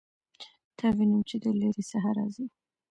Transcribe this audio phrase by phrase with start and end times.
[0.77, 2.45] تا وینم چې د لیرې څخه راځې